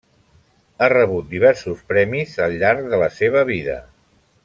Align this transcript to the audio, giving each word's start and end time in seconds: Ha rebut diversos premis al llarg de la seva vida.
Ha 0.79 0.87
rebut 0.93 1.27
diversos 1.35 1.83
premis 1.93 2.35
al 2.47 2.57
llarg 2.65 2.89
de 2.95 3.03
la 3.07 3.11
seva 3.23 3.45
vida. 3.55 3.79